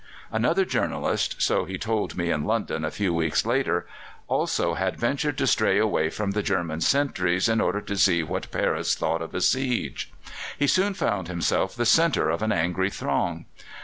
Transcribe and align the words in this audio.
Another 0.31 0.65
journalist 0.65 1.43
so 1.43 1.65
he 1.65 1.77
told 1.77 2.17
me 2.17 2.31
in 2.31 2.43
London 2.43 2.83
a 2.83 2.89
few 2.89 3.13
weeks 3.13 3.45
later 3.45 3.85
also 4.27 4.73
had 4.73 4.97
ventured 4.97 5.37
to 5.37 5.45
stray 5.45 5.77
away 5.77 6.09
from 6.09 6.31
the 6.31 6.41
German 6.41 6.81
sentries 6.81 7.47
in 7.47 7.61
order 7.61 7.81
to 7.81 7.95
see 7.95 8.23
what 8.23 8.49
Paris 8.49 8.95
thought 8.95 9.21
of 9.21 9.35
a 9.35 9.41
siege. 9.41 10.11
He 10.57 10.65
soon 10.65 10.95
found 10.95 11.27
himself 11.27 11.75
the 11.75 11.85
centre 11.85 12.31
of 12.31 12.41
an 12.41 12.51
angry 12.51 12.89
throng. 12.89 13.45